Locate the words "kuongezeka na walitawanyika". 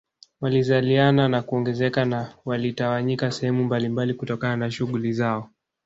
1.41-3.31